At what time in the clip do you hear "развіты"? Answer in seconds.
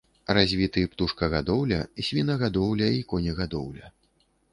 0.35-0.81